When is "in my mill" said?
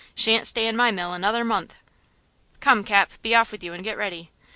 0.67-1.13